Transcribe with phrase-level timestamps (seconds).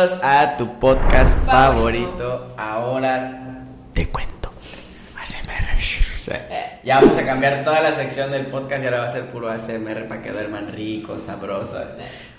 [0.00, 2.54] Bienvenidos a tu podcast favorito.
[2.56, 3.62] Ahora
[3.92, 4.50] te cuento.
[5.20, 6.38] ASMR.
[6.82, 9.50] Ya vamos a cambiar toda la sección del podcast y ahora va a ser puro
[9.50, 11.84] ASMR para que duerman ricos, sabrosos.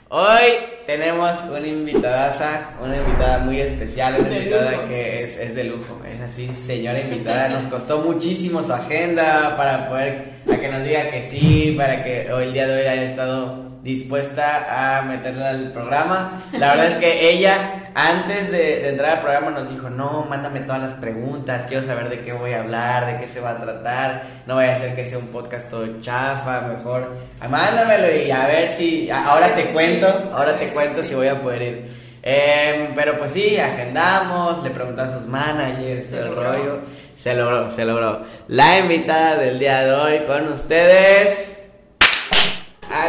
[0.10, 0.42] Hoy
[0.88, 6.20] tenemos una invitada, una invitada muy especial, una invitada que es, es, de lujo, es
[6.20, 11.30] así, señora invitada, nos costó muchísimo su agenda para poder, a que nos diga que
[11.30, 16.40] sí, para que hoy el día de hoy haya estado dispuesta a meterla al programa.
[16.54, 20.82] La verdad es que ella, antes de, entrar al programa, nos dijo, no, mándame todas
[20.82, 24.24] las preguntas, quiero saber de qué voy a hablar, de qué se va a tratar,
[24.46, 27.16] no voy a hacer que sea un podcast todo chafa, mejor,
[27.50, 31.62] mándamelo y a ver si, ahora te cuento, ahora te cuento si voy a poder
[31.62, 32.12] ir.
[32.24, 36.80] Em, pero pues sí, agendamos, le pregunté a sus managers, el rollo.
[37.18, 38.22] Se logró, se logró.
[38.48, 41.51] La invitada del día de hoy con ustedes.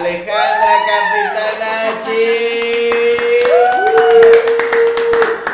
[0.03, 2.25] Alejandra Capitanachi.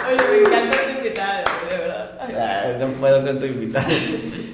[0.09, 2.11] Oye, me encanta tu invitada, de verdad.
[2.19, 3.87] Ah, no puedo con tu invitada,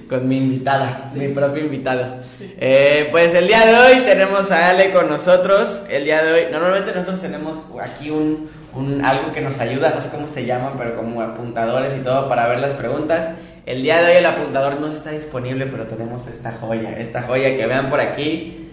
[0.09, 2.19] con mi invitada, mi propia invitada.
[2.41, 5.83] Eh, pues el día de hoy tenemos a Ale con nosotros.
[5.89, 10.01] El día de hoy, normalmente nosotros tenemos aquí un, un algo que nos ayuda, no
[10.01, 13.31] sé cómo se llama, pero como apuntadores y todo para ver las preguntas.
[13.64, 17.56] El día de hoy el apuntador no está disponible, pero tenemos esta joya, esta joya
[17.56, 18.64] que vean por aquí.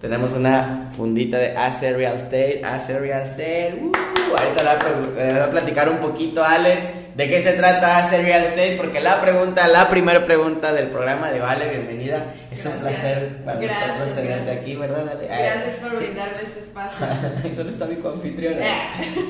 [0.00, 2.62] Tenemos una fundita de Acer Real Estate.
[2.64, 3.80] Acer Real Estate.
[3.82, 6.78] Uh, ahorita le voy a platicar un poquito, Ale,
[7.16, 11.32] de qué se trata Acer Real Estate, porque la pregunta, la primera pregunta del programa
[11.32, 12.32] de Vale, bienvenida.
[12.48, 15.26] Es un placer para nosotros tenerte aquí, ¿verdad, Ale?
[15.26, 17.06] Gracias por brindarme este espacio.
[17.56, 18.64] ¿Dónde está mi confitriona?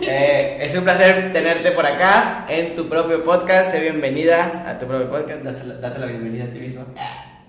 [0.03, 3.71] eh, es un placer tenerte por acá en tu propio podcast.
[3.71, 5.43] Sé bienvenida a tu propio podcast.
[5.45, 6.85] Date, la bienvenida a ti mismo.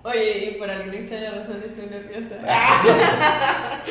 [0.10, 2.36] Oye, y por alguna extraña razón estoy nerviosa.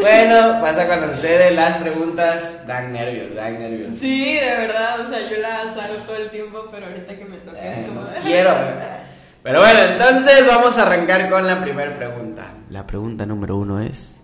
[0.00, 3.96] bueno, pasa cuando sucede, las preguntas dan nervios, dan nervios.
[3.98, 7.36] Sí, de verdad, o sea, yo las hago todo el tiempo, pero ahorita que me
[7.38, 8.06] toca como...
[8.22, 8.54] Quiero.
[9.46, 12.52] Pero bueno, entonces vamos a arrancar con la primera pregunta.
[12.68, 14.16] La pregunta número uno es,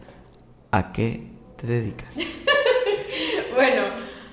[0.73, 1.29] ¿a qué
[1.61, 2.13] te dedicas?
[3.55, 3.82] bueno,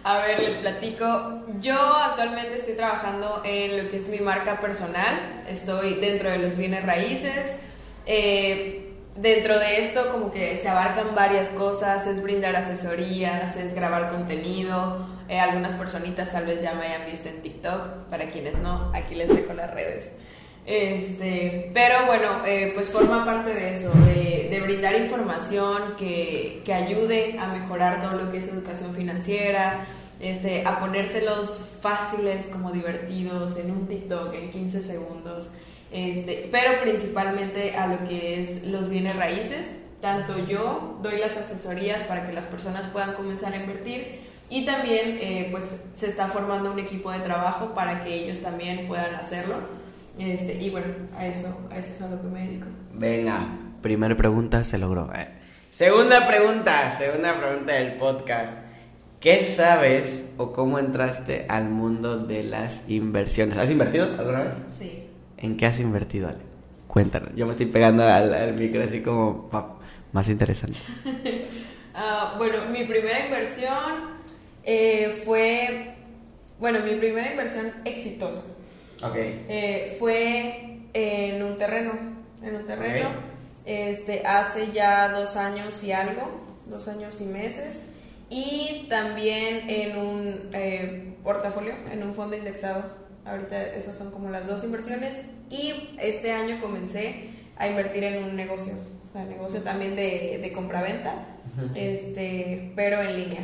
[0.10, 1.42] a ver, les platico.
[1.62, 5.44] Yo actualmente estoy trabajando en lo que es mi marca personal.
[5.48, 7.58] Estoy dentro de los bienes raíces.
[8.08, 12.08] Eh, dentro de esto como que se abarcan varias cosas.
[12.08, 15.08] Es brindar asesorías, es grabar contenido.
[15.28, 18.10] Eh, algunas personitas tal vez ya me hayan visto en TikTok.
[18.10, 20.12] Para quienes no, aquí les dejo las redes.
[20.66, 26.74] Este, pero bueno, eh, pues forma parte de eso, de, de brindar información que, que,
[26.74, 29.88] ayude a mejorar todo lo que es educación financiera,
[30.20, 35.50] este, a ponérselos fáciles como divertidos en un TikTok en 15 segundos,
[35.92, 39.66] este, pero principalmente a lo que es los bienes raíces.
[40.02, 45.18] Tanto yo doy las asesorías para que las personas puedan comenzar a invertir y también
[45.20, 49.58] eh, pues se está formando un equipo de trabajo para que ellos también puedan hacerlo
[50.20, 50.88] este, y bueno,
[51.18, 52.68] a eso, a eso es a lo que me dedico.
[52.94, 53.40] Venga,
[53.82, 55.10] primera pregunta se logró.
[55.16, 55.28] Eh.
[55.72, 58.54] Segunda pregunta, segunda pregunta del podcast.
[59.20, 63.58] ¿Qué sabes o cómo entraste al mundo de las inversiones?
[63.58, 64.54] ¿Has invertido alguna vez?
[64.78, 65.08] Sí.
[65.38, 66.40] ¿En qué has invertido, Ale?
[66.88, 67.30] Cuéntanos.
[67.36, 69.50] Yo me estoy pegando al, micro así como
[70.12, 70.80] más interesante.
[72.02, 74.22] Ah, bueno, mi primera inversión
[74.64, 75.96] eh, fue,
[76.58, 78.44] bueno, mi primera inversión exitosa
[79.02, 79.46] Okay.
[79.48, 81.94] Eh, fue en un terreno,
[82.42, 83.10] en un terreno,
[83.66, 86.30] este, hace ya dos años y algo,
[86.66, 87.84] dos años y meses,
[88.30, 92.84] y también en un eh, portafolio, en un fondo indexado.
[93.26, 95.16] Ahorita esas son como las dos inversiones.
[95.50, 98.74] Y este año comencé a invertir en un negocio,
[99.10, 101.14] o sea, negocio también de, de compraventa,
[101.76, 103.42] este, pero en línea.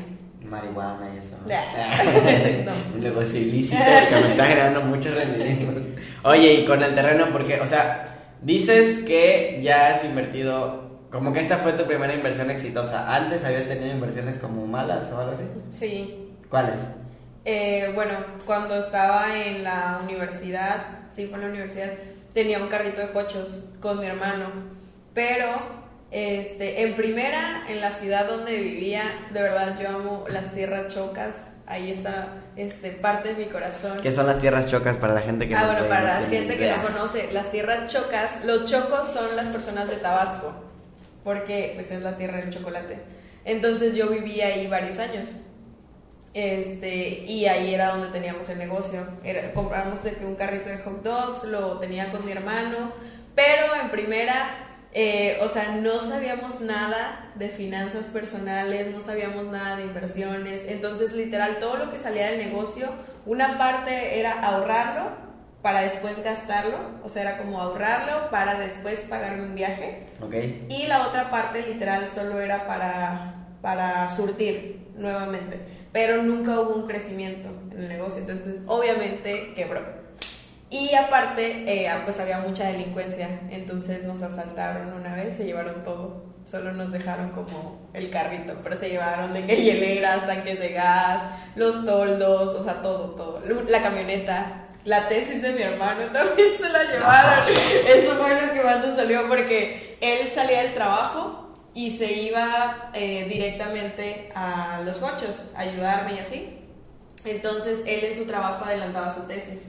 [0.49, 1.35] Marihuana y eso.
[2.95, 5.81] Un negocio ilícito que me está generando mucho rendimiento.
[6.23, 10.84] Oye, y con el terreno, porque, o sea, dices que ya has invertido,
[11.15, 13.15] como que esta fue tu primera inversión exitosa.
[13.15, 15.45] ¿Antes habías tenido inversiones como malas o algo así?
[15.69, 16.33] Sí.
[16.49, 16.81] ¿Cuáles?
[17.45, 18.15] Eh, bueno,
[18.45, 21.91] cuando estaba en la universidad, sí, fue en la universidad,
[22.33, 24.47] tenía un carrito de hochos con mi hermano,
[25.13, 25.47] pero
[26.11, 31.35] este, en primera, en la ciudad donde vivía, de verdad yo amo las tierras chocas.
[31.65, 32.27] Ahí está
[32.57, 34.01] este, parte de mi corazón.
[34.01, 36.27] ¿Qué son las tierras chocas para la gente que ah, no Ah, bueno, para la
[36.27, 40.53] gente que no conoce, las tierras chocas, los chocos son las personas de Tabasco,
[41.25, 42.99] porque pues es la tierra del chocolate.
[43.43, 45.33] Entonces yo vivía ahí varios años.
[46.33, 49.05] Este, y ahí era donde teníamos el negocio.
[49.25, 52.93] Era, compramos de un carrito de hot dogs, lo tenía con mi hermano,
[53.35, 54.61] pero en primera
[54.97, 60.61] Eh, o sea, no sabíamos nada de finanzas personales, no sabíamos nada de inversiones.
[60.69, 62.87] Entonces, literal, todo lo que salía del negocio,
[63.25, 65.24] una parte era ahorrarlo
[65.65, 70.03] para después gastarlo, o sea, era como ahorrarlo para después pagarme un viaje.
[70.21, 70.35] Ok.
[70.69, 75.59] Y la otra parte, literal, solo era para, para surtir nuevamente.
[75.91, 79.81] Pero nunca hubo un crecimiento en el negocio, entonces obviamente quebró.
[80.69, 86.25] Y aparte, eh, pues había mucha delincuencia, entonces nos asaltaron una vez, se llevaron todo.
[86.45, 91.23] Solo nos dejaron como el carrito, pero se llevaron de que hieleras, tanques de gas,
[91.55, 93.41] los toldos, o sea, todo, todo.
[93.67, 97.53] La camioneta, la tesis de mi hermano también se la llevaron.
[97.87, 101.41] Eso fue lo que más nos salió porque él salía del trabajo
[101.73, 106.59] y se iba eh, directamente a los cochos a ayudarme y así.
[107.25, 109.61] Entonces él en su trabajo adelantaba su tesis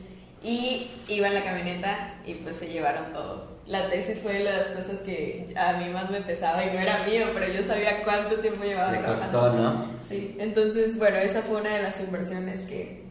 [0.43, 3.57] y iba en la camioneta y pues se llevaron todo.
[3.67, 7.03] La tesis fue de las cosas que a mí más me pesaba y no era
[7.05, 9.41] mío, pero yo sabía cuánto tiempo llevaba Le trabajando.
[9.41, 9.91] costó, ¿no?
[10.09, 13.03] Sí, entonces, bueno, esa fue una de las inversiones que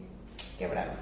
[0.58, 0.94] quebraron.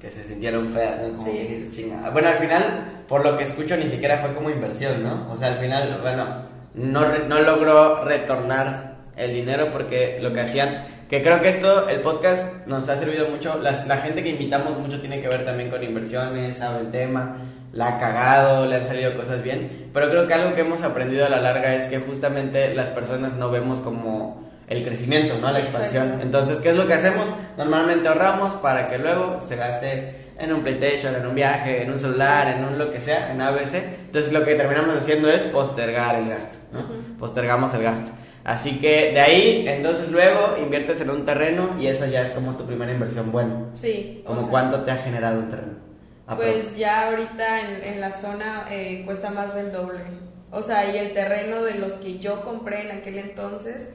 [0.00, 1.16] Que se sintieron feas, ¿no?
[1.18, 1.32] Como Sí.
[1.36, 2.10] que dijiste, chinga.
[2.10, 2.62] Bueno, al final,
[3.06, 5.30] por lo que escucho, ni siquiera fue como inversión, ¿no?
[5.32, 6.26] O sea, al final, bueno,
[6.74, 11.88] no, re- no logró retornar el dinero porque lo que hacían, que creo que esto,
[11.88, 15.44] el podcast nos ha servido mucho, las- la gente que invitamos mucho tiene que ver
[15.44, 17.36] también con inversiones, sabe el tema,
[17.72, 21.26] la ha cagado, le han salido cosas bien, pero creo que algo que hemos aprendido
[21.26, 25.50] a la larga es que justamente las personas no vemos como el crecimiento, ¿no?
[25.50, 26.20] La expansión.
[26.22, 27.26] Entonces, ¿qué es lo que hacemos?
[27.58, 31.98] Normalmente ahorramos para que luego se gaste en un PlayStation, en un viaje, en un
[31.98, 33.74] celular, en un lo que sea, en ABC.
[34.06, 36.84] Entonces, lo que terminamos haciendo es postergar el gasto, ¿no?
[37.18, 38.12] Postergamos el gasto.
[38.44, 42.56] Así que de ahí, entonces luego inviertes en un terreno y esa ya es como
[42.56, 43.66] tu primera inversión buena.
[43.74, 45.74] Sí, o ¿Como sea, cuánto te ha generado un terreno?
[46.36, 50.00] Pues ya ahorita en, en la zona eh, cuesta más del doble.
[50.52, 53.90] O sea, y el terreno de los que yo compré en aquel entonces,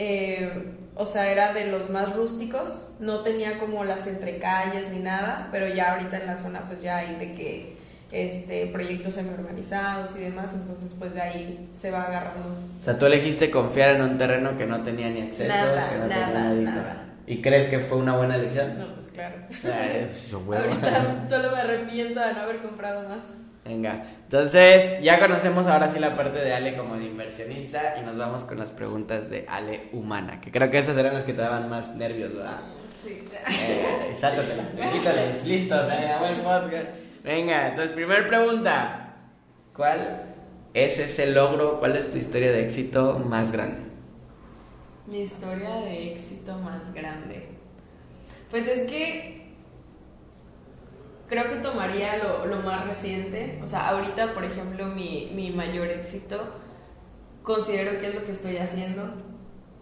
[0.00, 0.48] eh,
[0.94, 5.66] o sea, era de los más rústicos, no tenía como las entrecalles ni nada, pero
[5.66, 7.76] ya ahorita en la zona pues ya hay de que
[8.12, 12.56] este proyectos semi-urbanizados y demás, entonces pues de ahí se va agarrando.
[12.80, 15.98] O sea, tú elegiste confiar en un terreno que no tenía ni accesos, Nada, que
[15.98, 17.04] no nada, tenía nada.
[17.26, 18.78] ¿Y crees que fue una buena elección?
[18.78, 19.34] No, pues claro.
[19.64, 20.32] Ay, pues.
[20.34, 23.24] Ahorita solo me arrepiento de no haber comprado más.
[23.68, 28.16] Venga, entonces ya conocemos ahora sí la parte de Ale como de inversionista y nos
[28.16, 31.42] vamos con las preguntas de Ale humana, que creo que esas eran las que te
[31.42, 32.60] daban más nervios, ¿verdad?
[32.96, 33.28] Sí.
[33.50, 36.86] Eh, sáltatelas, quítales, listos, eh, buen podcast.
[37.22, 39.16] Venga, entonces, primer pregunta,
[39.76, 40.22] ¿cuál
[40.72, 43.82] es ese logro, cuál es tu historia de éxito más grande?
[45.06, 47.48] Mi historia de éxito más grande.
[48.50, 49.37] Pues es que
[51.28, 53.60] creo que tomaría lo, lo más reciente.
[53.62, 56.54] O sea, ahorita, por ejemplo, mi, mi mayor éxito,
[57.42, 59.12] considero que es lo que estoy haciendo.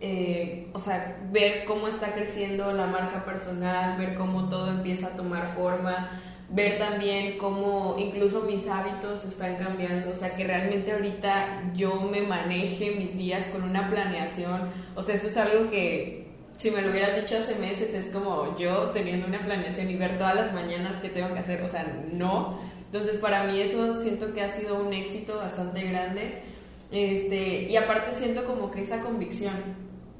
[0.00, 5.10] Eh, o sea, ver cómo está creciendo la marca personal, ver cómo todo empieza a
[5.10, 6.20] tomar forma,
[6.50, 12.20] ver también cómo incluso mis hábitos están cambiando, o sea, que realmente ahorita yo me
[12.20, 16.25] maneje mis días con una planeación, o sea, eso es algo que
[16.56, 20.18] si me lo hubieras dicho hace meses es como yo teniendo una planeación y ver
[20.18, 22.58] todas las mañanas que tengo que hacer, o sea, no.
[22.86, 26.42] Entonces, para mí eso siento que ha sido un éxito bastante grande.
[26.90, 29.54] Este, y aparte siento como que esa convicción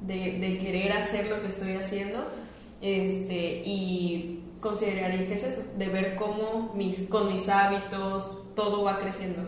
[0.01, 2.27] de, de querer hacer lo que estoy haciendo
[2.81, 8.99] este, y consideraría que es eso, de ver cómo mis, con mis hábitos todo va
[8.99, 9.47] creciendo.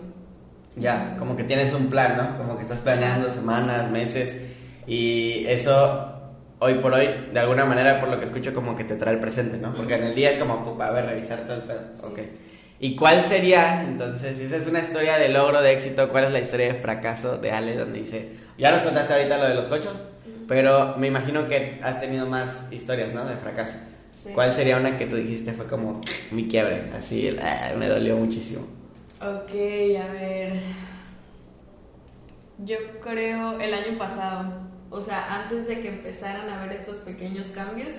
[0.75, 2.37] Ya, como que tienes un plan, ¿no?
[2.37, 4.37] Como que estás planeando semanas, meses
[4.87, 6.08] y eso
[6.59, 9.19] hoy por hoy, de alguna manera, por lo que escucho, como que te trae el
[9.19, 9.73] presente, ¿no?
[9.73, 11.81] Porque en el día es como, a ver, revisar todo el pedo.
[12.03, 12.19] Ok.
[12.81, 16.31] ¿Y cuál sería, entonces, si esa es una historia de logro, de éxito, cuál es
[16.31, 19.65] la historia de fracaso de Ale, donde dice, ya nos contaste ahorita lo de los
[19.65, 19.93] cochos,
[20.47, 23.25] pero me imagino que has tenido más historias, ¿no?
[23.25, 23.77] De fracaso.
[24.15, 24.31] Sí.
[24.33, 26.01] ¿Cuál sería una que tú dijiste fue como
[26.31, 26.91] mi quiebre?
[26.97, 28.65] Así, "Ah, me dolió muchísimo.
[29.21, 29.51] Ok,
[30.01, 30.53] a ver.
[32.59, 34.51] Yo creo el año pasado,
[34.89, 37.95] o sea, antes de que empezaran a ver estos pequeños cambios,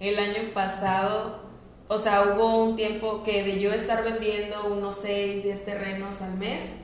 [0.00, 1.50] el año pasado,
[1.88, 6.34] o sea, hubo un tiempo que de yo estar vendiendo unos 6, 10 terrenos al
[6.34, 6.80] mes,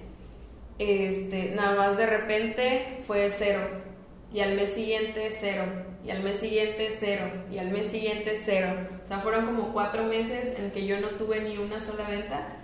[0.79, 3.61] este, nada más de repente fue cero,
[4.33, 5.65] y al mes siguiente cero,
[6.03, 8.89] y al mes siguiente cero, y al mes siguiente cero.
[9.05, 12.57] O sea, fueron como cuatro meses en que yo no tuve ni una sola venta.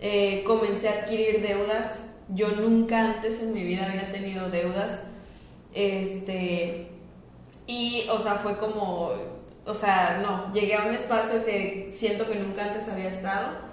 [0.00, 2.06] Eh, comencé a adquirir deudas.
[2.30, 5.02] Yo nunca antes en mi vida había tenido deudas.
[5.74, 6.88] Este,
[7.66, 9.12] y, o sea, fue como,
[9.66, 13.68] o sea, no, llegué a un espacio que siento que nunca antes había estado.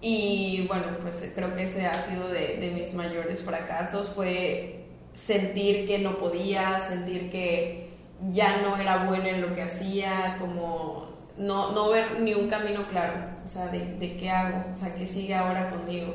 [0.00, 5.86] Y bueno, pues creo que ese ha sido de, de mis mayores fracasos, fue sentir
[5.86, 7.88] que no podía, sentir que
[8.30, 12.86] ya no era buena en lo que hacía, como no, no ver ni un camino
[12.88, 13.14] claro,
[13.44, 16.14] o sea, de, de qué hago, o sea, qué sigue ahora conmigo.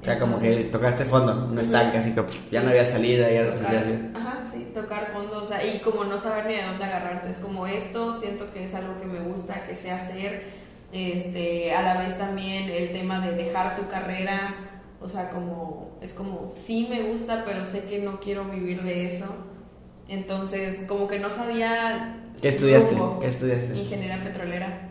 [0.00, 3.44] O sea, como que tocaste fondo, no estanca, así que ya no había salida, ya
[3.44, 4.10] no salía.
[4.14, 7.38] Ajá, sí, tocar fondo, o sea, y como no saber ni de dónde agarrarte, es
[7.38, 10.44] como esto, siento que es algo que me gusta, que sé hacer,
[10.92, 14.54] este, a la vez también el tema de dejar tu carrera,
[15.00, 19.06] o sea, como, es como, sí me gusta, pero sé que no quiero vivir de
[19.06, 19.26] eso,
[20.08, 22.22] entonces, como que no sabía...
[22.40, 22.96] ¿Qué estudiaste?
[23.20, 23.76] ¿Qué estudiaste?
[23.76, 24.90] Ingeniería petrolera,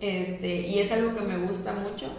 [0.00, 2.10] este, y es algo que me gusta mucho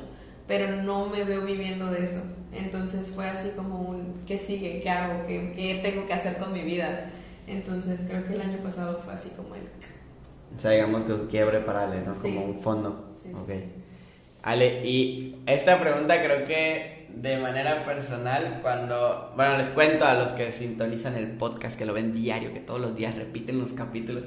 [0.47, 2.21] pero no me veo viviendo de eso.
[2.55, 4.81] Entonces fue así como un, ¿qué sigue?
[4.81, 5.25] ¿Qué hago?
[5.27, 7.11] ¿Qué, qué tengo que hacer con mi vida?
[7.47, 9.61] Entonces creo que el año pasado fue así como el...
[10.55, 12.15] O sea, digamos que un quiebre para Ale, ¿no?
[12.15, 13.13] Como un fondo.
[13.21, 13.73] Sí, okay.
[14.41, 20.33] Ale, y esta pregunta creo que de manera personal, cuando, bueno, les cuento a los
[20.33, 24.25] que sintonizan el podcast, que lo ven diario, que todos los días repiten los capítulos,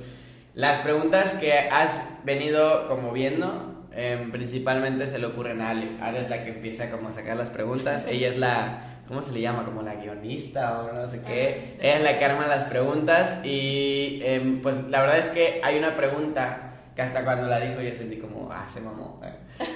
[0.54, 1.90] las preguntas que has
[2.24, 5.88] venido como viendo Em, principalmente se le ocurren a Ale.
[6.00, 8.06] Ale es la que empieza como a sacar las preguntas.
[8.08, 9.64] Ella es la, ¿cómo se le llama?
[9.64, 11.74] Como la guionista o no sé qué.
[11.74, 15.60] Ah, Ella es la que arma las preguntas y em, pues la verdad es que
[15.64, 19.20] hay una pregunta que hasta cuando la dijo yo sentí como, ah, se mamó.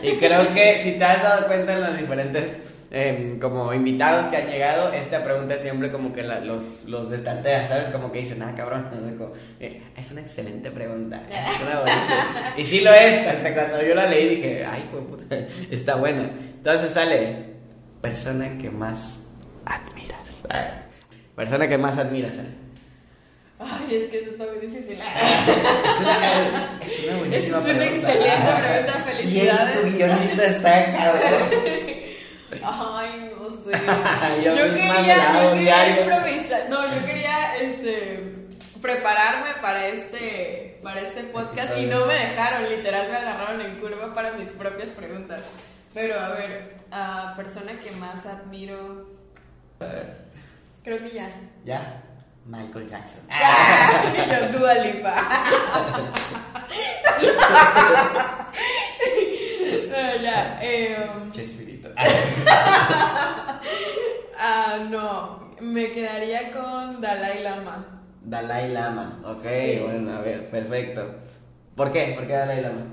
[0.04, 2.58] Y creo que si te has dado cuenta en las diferentes
[2.94, 7.88] Em, como invitados que han llegado, esta pregunta siempre como que los, los destantea, ¿sabes?
[7.88, 8.87] Como que dicen, ah, cabrón,
[9.61, 11.22] eh, es una excelente pregunta.
[12.58, 15.38] y sí lo es, hasta cuando yo la leí dije, ay, puta,
[15.70, 16.25] está buena.
[16.25, 17.54] Entonces sale,
[18.02, 19.20] persona que más
[19.64, 20.42] admiras.
[21.34, 22.49] Persona que más admiras, sale.
[23.58, 24.99] Ay, es que eso está muy difícil.
[25.00, 29.78] es, una, es una buenísima es una excelente pregunta, felicidades.
[29.78, 31.81] ¿Quién tu guionista está cabrón?
[32.64, 33.73] Ay, no sé.
[34.44, 36.68] yo, quería, yo quería improvisar.
[36.68, 38.35] No, yo quería este
[38.80, 44.12] prepararme para este para este podcast y no me dejaron, literal me agarraron en curva
[44.14, 45.40] para mis propias preguntas.
[45.94, 49.06] Pero a ver, a persona que más admiro.
[49.80, 50.23] A ver.
[50.82, 51.30] Creo que ya.
[51.64, 52.02] ¿Ya?
[52.44, 53.23] Michael Jackson.
[53.30, 55.14] yo, Dua Lipa.
[59.88, 60.59] no, ya.
[60.61, 61.30] Eh, um,
[64.38, 68.02] ah, no, me quedaría con Dalai Lama.
[68.25, 69.44] Dalai Lama, ok,
[69.82, 71.14] bueno, a ver, perfecto.
[71.75, 72.12] ¿Por qué?
[72.16, 72.87] ¿Por qué Dalai Lama?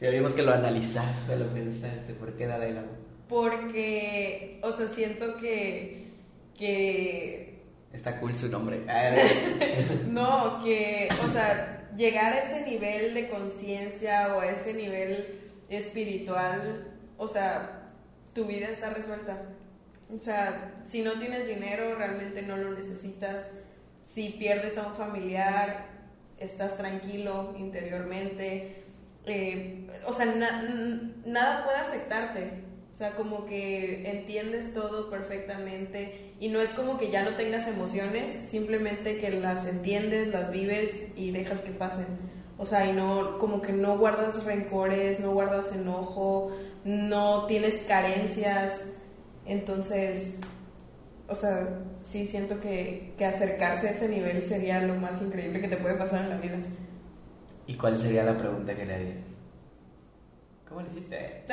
[0.00, 2.88] Ya vimos que lo analizaste, lo pensaste, ¿por qué Dalai Lama?
[3.28, 6.12] Porque, o sea, siento que,
[6.56, 7.62] que...
[7.92, 8.80] Está cool su nombre.
[10.06, 16.88] no, que, o sea, llegar a ese nivel de conciencia o a ese nivel espiritual,
[17.16, 17.83] o sea,
[18.34, 19.42] tu vida está resuelta.
[20.14, 23.50] O sea, si no tienes dinero, realmente no lo necesitas.
[24.02, 25.86] Si pierdes a un familiar,
[26.38, 28.84] estás tranquilo interiormente.
[29.26, 30.26] Eh, o sea,
[31.24, 32.64] nada puede afectarte.
[32.92, 37.66] O sea, como que entiendes todo perfectamente y no es como que ya no tengas
[37.66, 42.06] emociones, simplemente que las entiendes, las vives y dejas que pasen.
[42.56, 46.52] O sea, y no, como que no guardas rencores, no guardas enojo,
[46.84, 48.80] no tienes carencias.
[49.46, 50.40] Entonces,
[51.28, 51.66] o sea,
[52.02, 55.96] sí siento que, que acercarse a ese nivel sería lo más increíble que te puede
[55.96, 56.56] pasar en la vida.
[57.66, 59.16] ¿Y cuál sería la pregunta que le harías?
[60.68, 61.44] ¿Cómo le hiciste?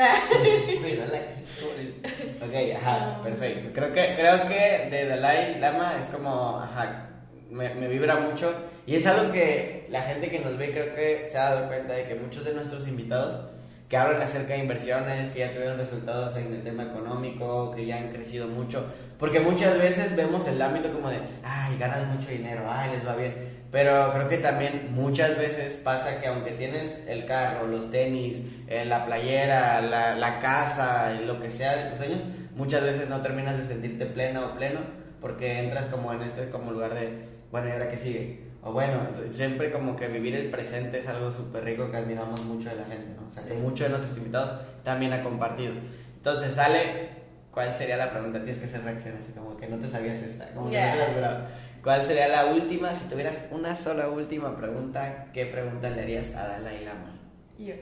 [2.41, 3.69] ok, ajá, perfecto.
[3.73, 7.09] Creo que, creo que de Dalai Lama es como, ajá,
[7.49, 8.53] me, me, vibra mucho.
[8.85, 11.93] Y es algo que la gente que nos ve creo que se ha dado cuenta
[11.93, 13.50] de que muchos de nuestros invitados
[13.91, 17.97] que hablan acerca de inversiones, que ya tuvieron resultados en el tema económico, que ya
[17.97, 18.85] han crecido mucho.
[19.19, 23.17] Porque muchas veces vemos el ámbito como de, ay, ganan mucho dinero, ay, les va
[23.17, 23.65] bien.
[23.69, 28.37] Pero creo que también muchas veces pasa que aunque tienes el carro, los tenis,
[28.69, 32.21] eh, la playera, la, la casa, lo que sea de tus sueños,
[32.55, 34.79] muchas veces no terminas de sentirte pleno o pleno
[35.19, 38.50] porque entras como en este como lugar de, bueno, ¿y ahora qué sigue?
[38.63, 38.99] O bueno,
[39.31, 42.85] siempre como que vivir el presente es algo súper rico que admiramos mucho de la
[42.85, 43.27] gente, ¿no?
[43.27, 45.73] O sea, que muchos de nuestros invitados también han compartido.
[46.17, 47.09] Entonces, sale,
[47.49, 48.37] ¿cuál sería la pregunta?
[48.43, 52.05] Tienes que hacer reacción, así como que no te sabías esta, como que no ¿Cuál
[52.05, 52.93] sería la última?
[52.93, 57.19] Si tuvieras una sola última pregunta, ¿qué pregunta le harías a Dalai Lama?
[57.57, 57.73] Yo,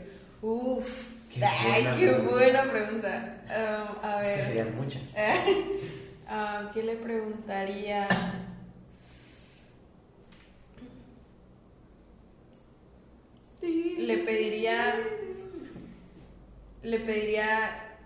[0.41, 2.31] uff, qué, ay, buena, qué pregunta.
[2.31, 3.37] buena pregunta.
[3.49, 4.25] Um, a ver.
[4.25, 5.01] Es que serían muchas.
[6.29, 8.07] um, ¿Qué le preguntaría?
[14.09, 14.95] Le pediría
[16.81, 17.97] le pediría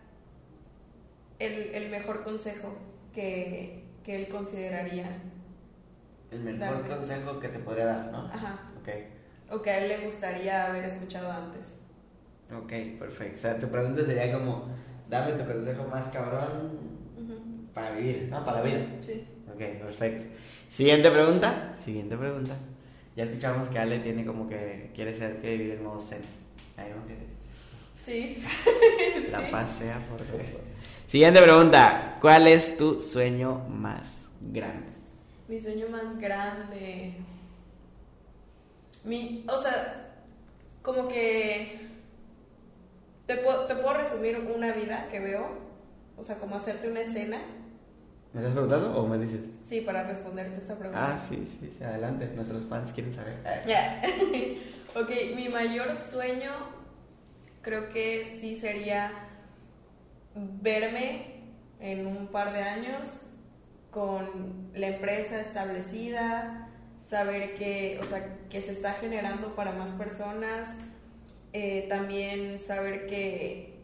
[1.40, 2.76] el, el mejor consejo
[3.14, 5.06] que, que él consideraría.
[6.32, 8.26] El mejor consejo que te podría dar, ¿no?
[8.26, 8.72] Ajá.
[8.80, 8.90] Ok.
[9.52, 11.80] O que a él le gustaría haber escuchado antes.
[12.52, 13.36] Ok, perfecto.
[13.36, 14.68] O sea, tu pregunta sería como,
[15.10, 16.80] dame tu consejo más cabrón
[17.74, 18.44] para vivir, ¿no?
[18.44, 18.86] Para la vida.
[19.00, 19.28] Sí.
[19.48, 20.26] Ok, perfecto.
[20.70, 21.74] Siguiente pregunta.
[21.76, 22.56] Siguiente pregunta.
[23.16, 26.22] Ya escuchamos que Ale tiene como que quiere ser que vivir en modo zen.
[26.78, 26.92] Ahí.
[27.08, 27.34] Que
[27.96, 28.44] Sí.
[29.32, 30.20] La pasea por
[31.08, 32.18] Siguiente pregunta.
[32.20, 34.88] ¿Cuál es tu sueño más grande?
[35.48, 37.14] Mi sueño más grande.
[39.04, 40.16] Mi, o sea,
[40.82, 41.88] como que
[43.28, 45.48] te puedo, te puedo resumir una vida que veo,
[46.18, 47.42] o sea, como hacerte una escena,
[48.34, 49.42] ¿Me estás preguntando o me dices?
[49.64, 51.14] sí, para responderte esta pregunta.
[51.14, 52.32] Ah, sí, sí, sí, adelante.
[52.36, 53.36] Nuestros fans quieren saber.
[53.66, 54.02] Ya.
[54.96, 56.52] ok, mi mayor sueño
[57.62, 59.12] creo que sí sería
[60.36, 61.42] verme
[61.80, 63.22] en un par de años
[63.92, 70.70] con la empresa establecida, saber que, o sea, que se está generando para más personas,
[71.52, 73.76] eh, también saber que,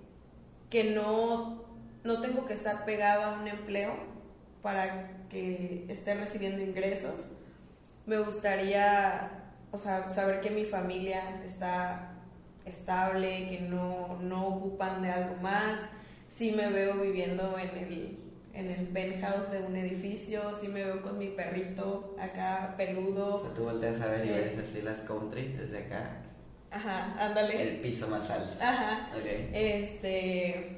[0.71, 1.65] que no,
[2.03, 4.18] no tengo que estar pegado a un empleo
[4.61, 7.27] para que esté recibiendo ingresos.
[8.05, 9.29] Me gustaría,
[9.71, 12.11] o sea, saber que mi familia está
[12.65, 15.79] estable, que no, no ocupan de algo más.
[16.27, 18.19] Sí me veo viviendo en el,
[18.53, 23.41] en el penthouse de un edificio, sí me veo con mi perrito acá O peludo.
[23.41, 24.53] sea, tú volteas a ver y Eh.
[24.55, 26.17] ves así las country desde acá.
[26.71, 27.61] Ajá, ándale.
[27.61, 28.55] El piso más alto.
[28.61, 29.09] Ajá.
[29.15, 29.25] Ok.
[29.53, 30.77] Este,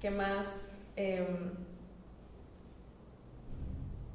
[0.00, 0.46] ¿qué más?
[0.96, 1.52] Em,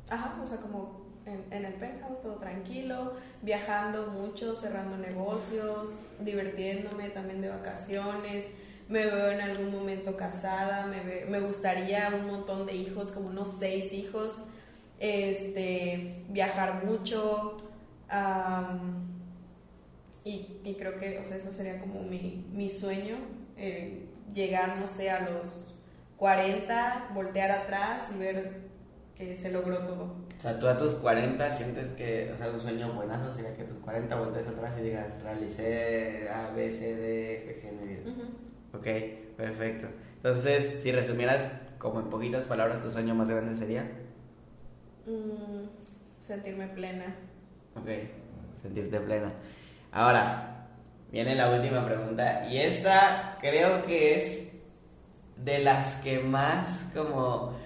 [0.10, 7.42] ajá, o sea, como en, el penthouse, todo tranquilo, viajando mucho, cerrando negocios, divirtiéndome también
[7.42, 8.46] de vacaciones.
[8.88, 13.28] Me veo en algún momento casada, me, ve- me gustaría un montón de hijos, como
[13.30, 14.34] unos seis hijos.
[15.00, 17.58] Este, viajar mucho.
[18.10, 19.06] am,
[20.24, 23.16] y, y creo que, o sea, ese sería como mi, mi sueño,
[23.56, 25.74] eh, llegar, no sé, a los
[26.18, 28.67] 40, voltear atrás y ver
[29.18, 30.04] que se logró todo.
[30.38, 33.64] O sea, tú a tus 40 sientes que, o sea, un sueño buenazo sería que
[33.64, 37.88] a tus 40 voltees atrás y digas, realicé A, B, C, D, F, G mi
[37.88, 38.02] vida.
[38.12, 38.78] Ujú.
[38.78, 39.88] Ok, perfecto.
[40.18, 43.90] Entonces, si resumieras como en poquitas palabras, tu sueño más grande sería,
[45.06, 45.68] Mm,
[46.20, 47.16] sentirme plena.
[47.76, 47.88] ok,
[48.62, 49.32] sentirte plena.
[49.92, 50.68] Ahora,
[51.12, 54.52] viene la última pregunta y esta creo que es
[55.38, 57.57] de las que más como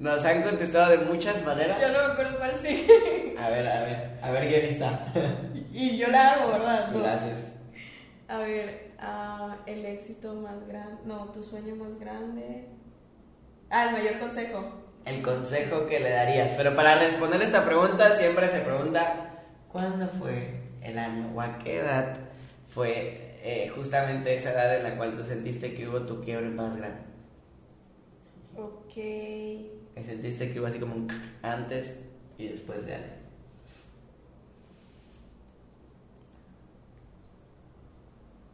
[0.00, 1.78] nos han contestado de muchas maneras.
[1.80, 2.86] Yo no me acuerdo cuál sí.
[3.38, 5.12] A ver, a ver, a ver quién está.
[5.72, 6.90] y yo la hago, ¿verdad?
[6.90, 7.60] Tú la haces.
[8.26, 11.02] A ver, ah, el éxito más grande.
[11.04, 12.68] No, tu sueño más grande.
[13.68, 14.72] Ah, el mayor consejo.
[15.04, 16.54] El consejo que le darías.
[16.56, 21.78] Pero para responder esta pregunta siempre se pregunta, ¿cuándo fue el año o a qué
[21.78, 22.16] edad
[22.68, 26.74] fue eh, justamente esa edad en la cual tú sentiste que hubo tu quiebre más
[26.74, 27.02] grande?
[28.56, 29.79] Ok.
[29.94, 31.08] Que sentiste que hubo así como un
[31.42, 31.96] antes
[32.38, 33.20] y después de algo.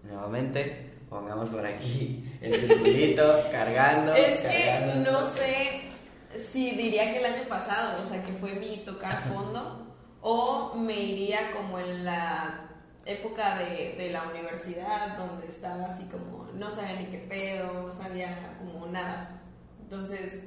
[0.03, 4.15] Nuevamente, pongamos por aquí el circulito, cargando.
[4.15, 5.11] Es que cargando.
[5.11, 5.83] no sé
[6.39, 10.99] si diría que el año pasado, o sea, que fue mi tocar fondo, o me
[11.01, 12.69] iría como en la
[13.05, 17.93] época de, de la universidad, donde estaba así como, no sabía ni qué pedo, no
[17.93, 19.41] sabía como nada.
[19.81, 20.43] Entonces,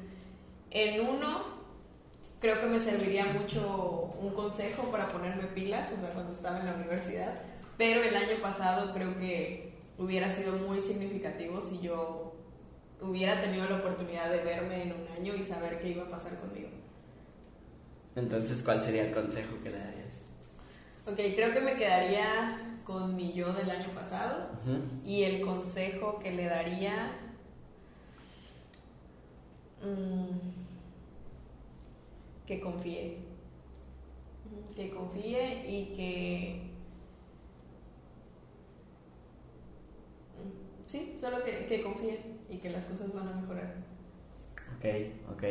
[0.71, 1.59] en uno,
[2.39, 6.65] creo que me serviría mucho un consejo para ponerme pilas, o sea, cuando estaba en
[6.67, 7.33] la universidad,
[7.77, 12.35] pero el año pasado creo que hubiera sido muy significativo si yo
[13.01, 16.37] hubiera tenido la oportunidad de verme en un año y saber qué iba a pasar
[16.39, 16.69] conmigo.
[18.15, 20.13] Entonces, ¿cuál sería el consejo que le darías?
[21.05, 24.81] Ok, creo que me quedaría con mi yo del año pasado Ujú.
[25.05, 27.11] y el consejo que le daría...
[29.83, 30.39] mm,
[32.45, 33.17] que confíe.
[34.75, 36.61] Que confíe y que...
[40.37, 43.75] mm, Sí, solo que, que confíe y que las cosas van a mejorar.
[44.77, 44.85] Ok,
[45.33, 45.43] ok.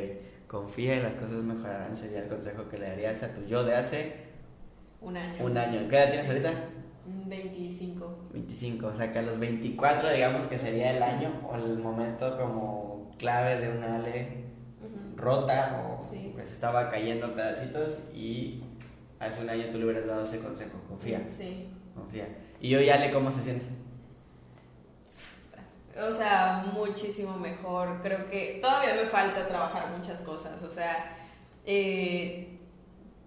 [0.46, 1.96] Confía y las cosas mejorarán.
[1.96, 4.12] Sería el consejo que le darías a tu yo de hace
[5.00, 5.44] Un año.
[5.44, 5.88] un año.
[5.88, 6.52] ¿Qué edad tienes ahorita?
[7.06, 8.18] Mm, 25.
[8.32, 8.86] 25.
[8.86, 12.87] O sea que a los 24, digamos que sería el año o el momento como
[13.18, 14.44] clave de una Ale
[15.16, 16.30] rota o Sí.
[16.34, 18.62] pues estaba cayendo en pedacitos y
[19.18, 20.78] hace un año tú le hubieras dado ese consejo.
[20.88, 21.68] Confía, Sí.
[21.94, 22.28] confía.
[22.60, 23.66] ¿Y yo y Ale cómo se siente?
[26.00, 28.00] o sea, muchísimo mejor.
[28.02, 31.16] Creo que todavía me falta trabajar muchas cosas, o sea,
[31.66, 32.56] eh,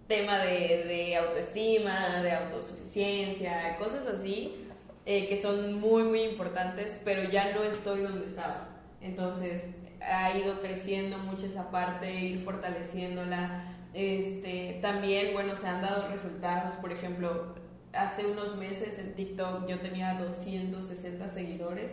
[0.07, 4.67] tema de, de, autoestima, de autosuficiencia, cosas así,
[5.05, 8.69] eh, que son muy, muy importantes, pero ya no estoy donde estaba.
[9.01, 9.63] Entonces,
[10.01, 13.65] ha ido creciendo mucho esa parte, ir fortaleciéndola.
[13.93, 17.55] Este, también, bueno, se han dado resultados, por ejemplo,
[17.93, 21.91] hace unos meses en TikTok yo tenía 260 seguidores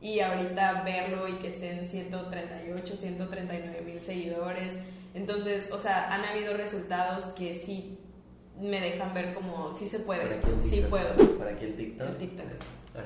[0.00, 4.74] y ahorita verlo y que estén 138, 139 mil seguidores.
[5.14, 7.98] Entonces, o sea, han habido resultados que sí
[8.60, 11.14] me dejan ver como sí se puede, sí puedo.
[11.36, 12.08] Por aquí el TikTok.
[12.08, 12.46] El TikTok.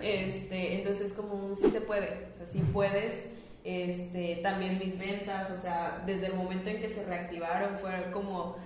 [0.01, 3.27] Este, entonces como un sí se puede, o sea, sí puedes.
[3.65, 8.57] Este, también mis ventas, o sea, desde el momento en que se reactivaron fue como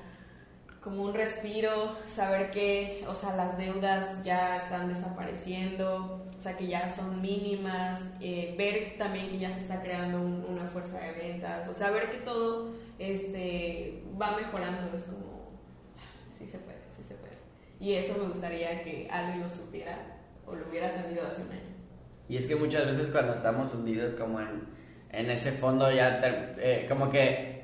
[0.87, 6.68] como un respiro, saber que, o sea, las deudas ya están desapareciendo, o sea, que
[6.68, 11.66] ya son mínimas, eh, ver también que ya se está creando una fuerza de ventas,
[11.66, 15.59] o sea, ver que todo este, va mejorando, es como,
[16.38, 17.35] sí se puede, sí se puede.
[17.80, 19.98] Y eso me gustaría que alguien lo supiera
[20.46, 21.74] o lo hubiera sabido hace un año.
[22.28, 24.76] Y es que muchas veces cuando estamos hundidos como en,
[25.16, 26.20] en ese fondo ya,
[26.59, 27.57] eh, como que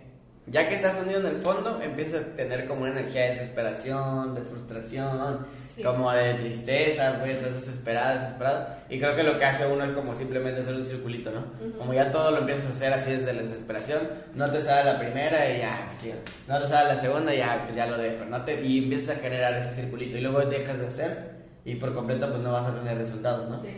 [0.46, 4.34] ya que estás hundido en el fondo, empiezas a tener como una energía de desesperación,
[4.34, 5.46] de frustración,
[5.84, 8.66] como de tristeza, pues estás desesperada, desesperado.
[8.90, 11.44] Y creo que lo que hace uno es como simplemente hacer un circulito, ¿no?
[11.78, 14.00] Como ya todo lo empiezas a hacer así desde la desesperación,
[14.34, 16.16] no te sale la primera y ya, chido.
[16.48, 18.44] No te sale la segunda y ya, pues ya lo dejo, ¿no?
[18.44, 21.32] Te, y empiezas a generar ese circulito y luego dejas de hacer
[21.64, 23.62] y por completo pues no vas a tener resultados, ¿no?
[23.62, 23.68] Sí.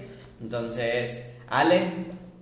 [0.40, 1.92] Entonces, Ale,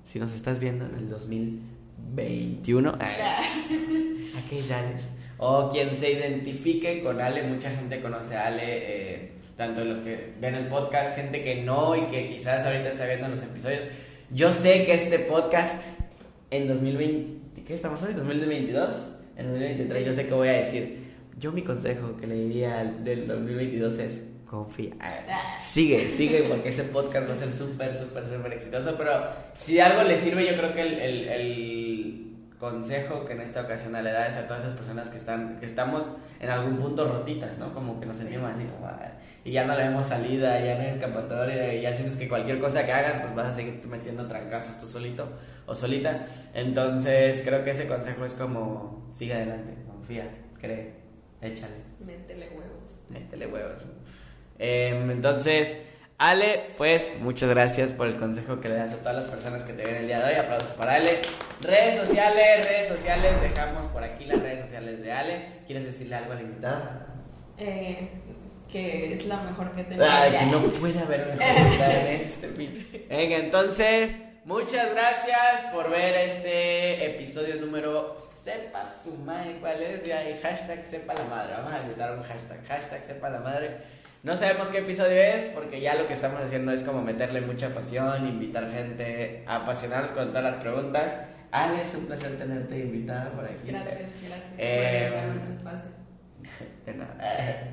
[0.05, 4.95] si nos estás viendo en el 2021, aquí es Ale.
[5.39, 10.35] O quien se identifique con Ale, mucha gente conoce a Ale, eh, tanto los que
[10.41, 13.85] ven el podcast, gente que no y que quizás ahorita está viendo los episodios.
[14.31, 15.83] Yo sé que este podcast
[16.51, 18.13] en 2020, ¿qué estamos hoy?
[18.15, 21.03] 2022, en 2023, yo sé que voy a decir.
[21.39, 24.93] Yo mi consejo que le diría del 2022 es confía.
[25.01, 25.57] Ah.
[25.59, 28.95] Sigue, sigue, porque ese podcast va a ser súper, súper, súper exitoso.
[28.99, 29.13] Pero
[29.55, 33.93] si algo le sirve, yo creo que el, el, el consejo que en esta ocasión
[33.95, 36.07] le da es a todas esas personas que están que estamos
[36.39, 37.73] en algún punto rotitas, ¿no?
[37.73, 38.91] Como que nos sentimos así como
[39.45, 42.61] y ya no le vemos salida, ya no hay escapatoria y ya sientes que cualquier
[42.61, 45.27] cosa que hagas pues vas a seguir metiendo trancazos tú solito
[45.67, 46.27] o solita.
[46.53, 50.29] Entonces, creo que ese consejo es como sigue adelante, confía,
[50.61, 50.93] cree,
[51.41, 51.77] échale.
[52.05, 52.99] Métele huevos.
[53.09, 53.83] Métele huevos.
[54.65, 55.77] Eh, entonces,
[56.19, 59.73] Ale, pues muchas gracias por el consejo que le das a todas las personas que
[59.73, 60.41] te ven el día de hoy.
[60.41, 61.19] Aplausos para Ale.
[61.61, 65.47] Redes sociales, redes sociales, dejamos por aquí las redes sociales de Ale.
[65.67, 67.07] ¿Quieres decirle algo a la invitada?
[67.59, 68.09] Eh,
[68.71, 70.09] que es la mejor que tenemos.
[70.09, 72.47] Ay, que no puede haber mejor en este
[73.11, 80.05] Venga, entonces, muchas gracias por ver este episodio número sepa su madre cuál es.
[80.05, 81.55] Ya, y hashtag sepa la madre.
[81.57, 84.02] Vamos a invitar un hashtag, hashtag sepa la madre.
[84.23, 87.75] No sabemos qué episodio es porque ya lo que estamos haciendo es como meterle mucha
[87.75, 91.13] pasión, invitar gente a apasionarnos con todas las preguntas.
[91.51, 93.67] Ale, es un placer tenerte invitada por aquí.
[93.67, 95.91] Gracias, gracias eh, por este espacio.
[96.87, 97.17] De nada.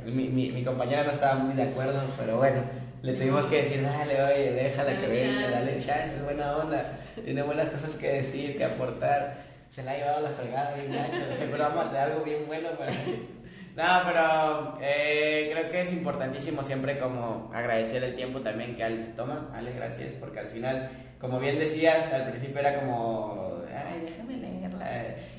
[0.06, 2.64] Mi, mi, mi, compañera no estaba muy de acuerdo, pero bueno,
[3.04, 6.84] le tuvimos que decir, dale, oye, déjala que venga, dale chance, es buena onda,
[7.24, 9.50] tiene buenas cosas que decir, que aportar.
[9.70, 12.70] Se la ha llevado la fregada bien Nacho, seguro vamos a tener algo bien bueno
[12.72, 12.92] para
[13.80, 19.02] no, pero eh, creo que es importantísimo siempre como agradecer el tiempo también que Ale
[19.02, 19.50] se toma.
[19.56, 24.86] Ale, gracias, porque al final, como bien decías, al principio era como, ay, déjame leerla,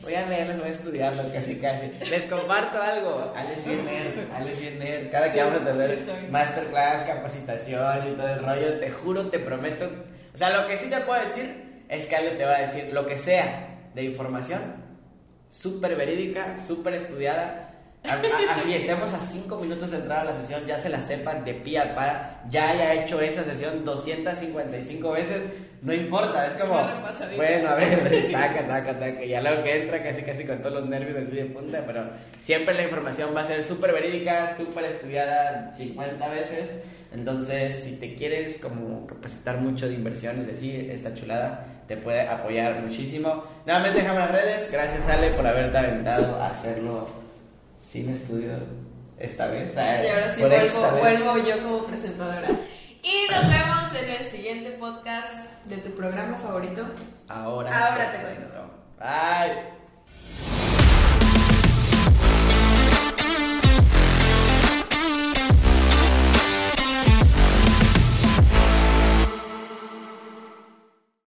[0.01, 1.93] voy a leerlas, voy a estudiarlas casi casi.
[2.11, 5.11] Les comparto algo, Ale es bien nerd, Ale es bien nerd.
[5.11, 5.99] Cada que vamos a tener
[6.31, 9.85] masterclass, capacitación y todo el rollo, te juro, te prometo.
[10.33, 12.89] O sea, lo que sí te puedo decir es que Ale te va a decir
[12.91, 14.61] lo que sea de información,
[15.51, 17.70] súper verídica, súper estudiada
[18.03, 21.55] Así estemos a 5 minutos de entrar a la sesión, ya se la sepan de
[21.55, 25.45] pie a pa, ya haya hecho esa sesión 255 veces,
[25.83, 26.75] no importa, es como,
[27.37, 30.89] bueno, a ver, taca, taca, taca, ya luego que entra casi casi con todos los
[30.89, 32.05] nervios así de punta, pero
[32.41, 36.71] siempre la información va a ser súper verídica, súper estudiada 50 veces,
[37.13, 42.81] entonces si te quieres como capacitar mucho de inversiones, decir, esta chulada te puede apoyar
[42.81, 43.45] muchísimo.
[43.67, 47.30] Nuevamente dejamos las redes, gracias Ale por haberte aventado a hacerlo
[47.91, 48.53] sin estudio
[49.19, 49.75] esta vez.
[49.75, 52.49] y ahora sí vuelvo, vuelvo yo como presentadora.
[53.03, 55.33] Y nos vemos en el siguiente podcast
[55.65, 56.85] de tu programa favorito.
[57.29, 58.71] Ahora, Ahora te cuento.
[58.99, 59.80] Bye.